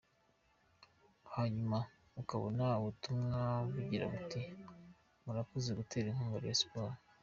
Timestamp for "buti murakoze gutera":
4.13-6.05